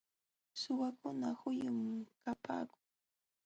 Suwakuna 0.59 1.29
huyum 1.39 1.77
kapaakun. 2.23 2.81